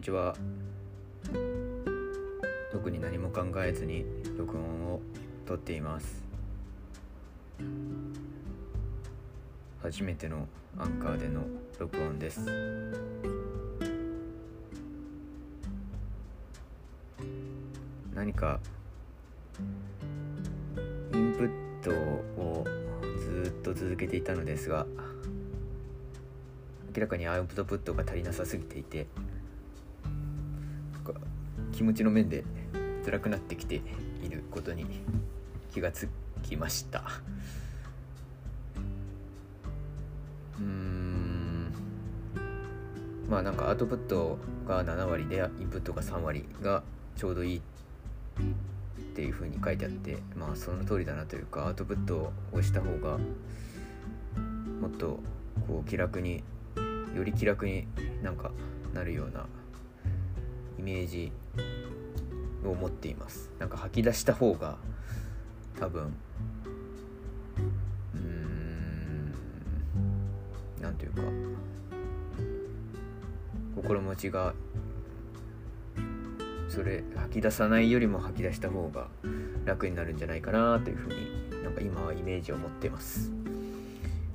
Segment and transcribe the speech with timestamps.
[0.00, 0.34] にちは
[2.72, 4.06] 特に何も考えずに
[4.38, 4.62] 録音
[4.94, 5.02] を
[5.44, 6.24] 撮っています。
[9.82, 10.48] 初めての
[10.78, 11.42] アンカーでの
[11.78, 12.40] 録音です。
[18.14, 18.58] 何か
[21.12, 21.50] インプッ
[21.82, 21.90] ト
[22.40, 22.64] を
[23.18, 24.86] ずっと続けていたのですが
[26.96, 29.06] 明らかにアウトプットが足りなさすぎていて
[31.72, 32.44] 気持ちの面で
[33.04, 33.82] 辛くなってきて
[34.22, 34.86] いることに
[35.72, 36.08] 気がつ
[36.42, 37.04] きました。
[40.58, 41.72] うん。
[43.28, 46.82] まあなんかアウトプットが7割でインプットが3割が
[47.16, 47.62] ちょうどいいっ
[49.14, 53.18] ていう風に書いてあってまあその通りだなというかアウトプットをした方が
[54.80, 55.20] もっと
[55.66, 56.42] こう気楽に
[57.14, 57.86] より気楽に
[58.22, 58.50] なんか
[58.94, 59.46] なるような
[60.80, 61.30] イメージ
[62.64, 63.50] を持っています。
[63.58, 64.78] なんか吐き出した方が
[65.78, 66.14] 多分
[68.14, 69.34] うん
[70.80, 71.22] なんというか
[73.76, 74.54] 心持ちが
[76.70, 79.08] それ吐き出さないよりも吐き出した方が
[79.66, 83.30] 楽になるんじゃないかなというふうになんか今はイメージを持ってます。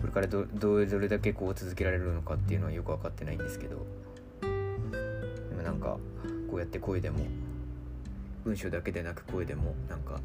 [0.00, 3.86] これからどどどれだけこう続けられるのかっていうのはよく分かってないんですけど
[4.40, 4.48] で
[5.54, 5.96] もなんか
[6.52, 7.24] こうやって声でも
[8.44, 10.20] 文章だけでなく声でもなんか、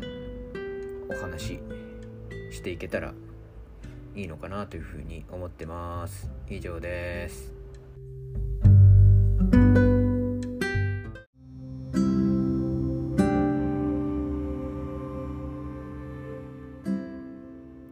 [0.00, 1.60] うん、お話し
[2.52, 3.12] していけたら
[4.14, 6.30] いいのかなというふうに思ってます。
[6.48, 7.52] 以上です。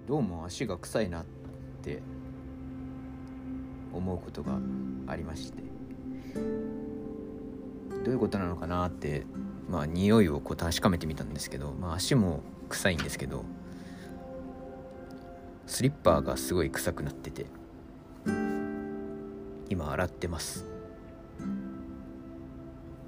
[0.07, 1.25] どうも足が臭いなっ
[1.83, 2.01] て
[3.97, 4.59] 思うことが
[5.07, 5.63] ありまして。
[8.07, 9.27] どういうことなのかなって
[9.69, 13.45] まあ匂いをこう確かめてみたんですけど、まあ、足も臭いんですけど
[15.67, 17.47] スリッパがすごい臭くなってて
[19.69, 20.65] 今洗ってます。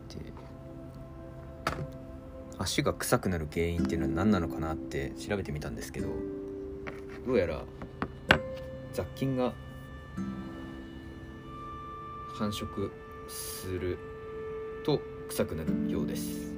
[0.08, 0.32] で
[2.58, 6.08] 足が臭くなる原因っていうのは何なのかなって調べてみたんですけど
[7.24, 7.62] どうやら
[8.92, 9.52] 雑菌が
[12.38, 12.92] 繁殖
[13.26, 13.98] する
[14.84, 16.54] と臭くなるようです。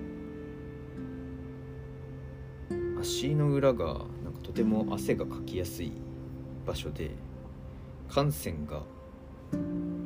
[3.01, 3.87] 足の裏が
[4.23, 5.93] なんかとても汗がかきやすい
[6.67, 7.13] 場所で
[8.11, 8.83] 汗腺がっ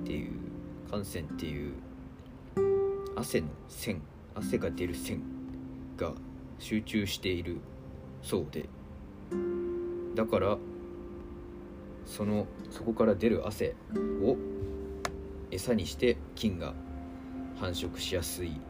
[0.06, 0.38] ていう
[0.92, 1.72] 汗腺っていう
[3.16, 4.00] 汗の線
[4.36, 5.22] 汗が出る線
[5.96, 6.12] が
[6.60, 7.58] 集中している
[8.22, 8.68] そうで。
[10.14, 10.56] だから
[12.06, 13.74] そのそこから出る汗
[14.22, 14.36] を
[15.54, 16.74] 餌にして菌が
[17.60, 18.60] 繁殖しやすい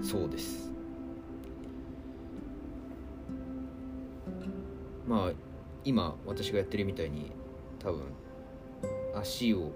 [0.00, 0.70] そうです。
[5.08, 5.32] まあ
[5.84, 7.32] 今私がやってるみたいに
[7.80, 8.02] 多分
[9.16, 9.72] 足を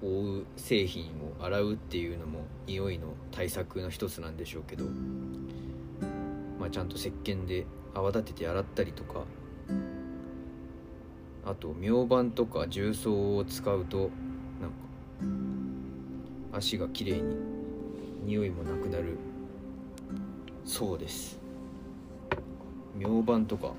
[0.00, 1.06] 覆う製品
[1.40, 4.84] を洗うっていうのも匂いの対策の一つなんでしょうけど、
[6.60, 9.24] まあ、ちゃんと石鹸で泡立てて洗ったりとか
[11.44, 14.10] あと明板とか重曹を使うと
[16.52, 17.36] 足がきれいに
[18.24, 19.16] 匂いもなくなる。
[20.64, 21.38] そうです。
[22.96, 23.72] 明板とか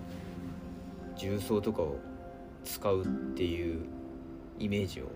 [1.17, 1.99] 重曹とかを
[2.63, 3.85] 使うっていう
[4.57, 5.09] イメージを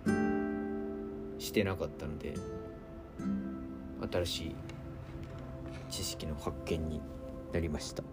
[1.39, 2.33] してなかったので
[4.11, 4.55] 新しい
[5.89, 7.01] 知識の発見に
[7.53, 8.03] なりました。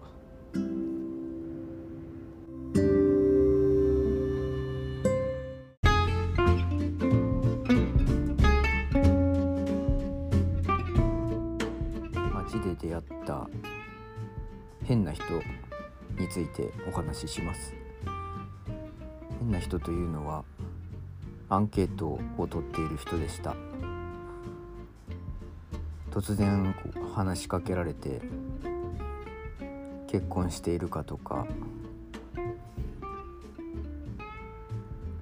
[12.81, 13.47] 出会った
[14.83, 15.23] 変な人
[16.17, 17.75] についてお話しします。
[19.39, 20.43] 変な人というのは
[21.47, 23.55] アンケートを取っている人でした。
[26.09, 26.75] 突然
[27.15, 28.19] 話しかけられて
[30.07, 31.45] 結婚しているかとか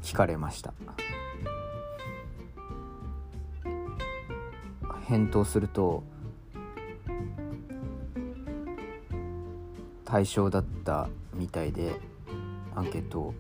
[0.02, 0.74] 聞かれました。
[5.06, 6.04] 返答すると
[10.10, 11.94] 対象だったみたいで
[12.76, 13.34] アンケートを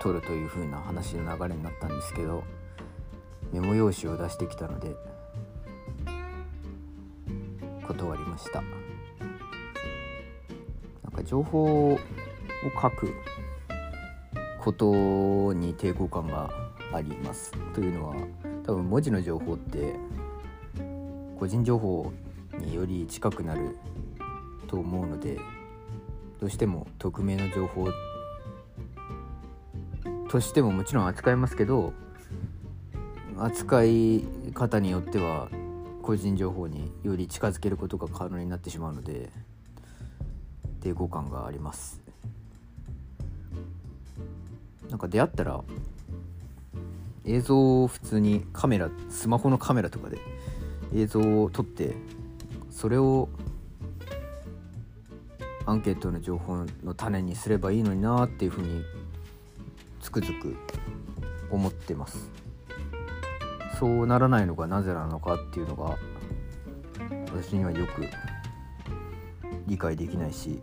[0.00, 2.44] 取るという風な話の流れになったんですけど
[3.52, 4.94] メモ用紙を出してきたので
[7.86, 8.68] 断りましたな
[11.10, 11.98] んか情報を
[12.80, 13.12] 書く
[14.60, 16.48] ことに抵抗感が
[16.92, 17.52] あります。
[17.74, 18.14] というのは
[18.64, 19.96] 多分文字の情報って
[21.36, 22.12] 個人情報
[22.60, 23.76] により近くなる
[24.72, 25.38] と思うので
[26.40, 27.88] どうしても匿名の情報
[30.30, 31.92] としてももちろん扱いますけど
[33.38, 34.22] 扱い
[34.54, 35.50] 方によっては
[36.00, 39.28] 個人情報により近づけることが可能になってしまうので
[40.80, 42.00] 抵抗感があります。
[44.88, 45.62] なんか出会ったら
[47.24, 50.18] 映像を普通にカメラスマホのカメラとかで
[50.94, 51.94] 映像を撮って
[52.70, 53.28] それを
[55.72, 58.84] アンケートの情報の種にすればいいのになっていうふうに
[60.02, 60.54] つくづく
[61.50, 62.30] 思ってます。
[63.78, 65.96] そうならないのがなぜなのかっていうのが
[67.26, 68.06] 私にはよく
[69.66, 70.60] 理解できないし、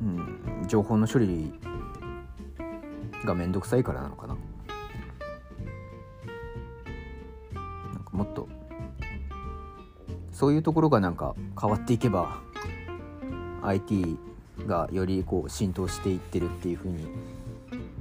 [0.00, 1.52] うん、情報の処理
[3.26, 4.36] が面倒くさいからなのかな。
[7.54, 8.45] なんかもっと
[10.36, 12.42] そういうところがなんか変わっていけば
[13.62, 14.18] IT
[14.66, 17.06] がよりこう浸透していってるっていう風に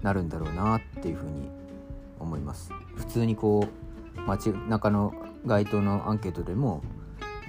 [0.02, 1.50] なるんだろうなっていう風に
[2.20, 2.74] 思います。
[2.98, 3.66] 普通にこ
[4.18, 5.14] う街中の
[5.46, 6.84] 街頭のアンケートでも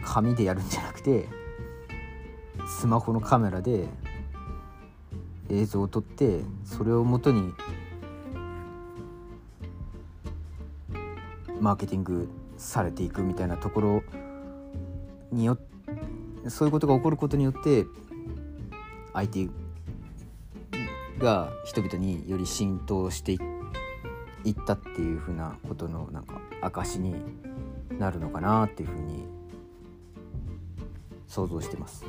[0.05, 1.27] 紙でやるんじゃなくて
[2.79, 3.88] スマホのカメラで
[5.50, 7.53] 映像を撮ってそれをもとに
[11.61, 14.03] マーケティングされていくみたいなところ
[15.32, 15.58] によ
[16.49, 17.87] そういうことが起こることによって
[19.12, 19.50] IT
[21.19, 23.37] が人々により浸透してい
[24.50, 27.14] ったっていうふうなことのなんか証に
[27.99, 29.25] なるのかなっていうふうに
[31.26, 32.05] 想像してます。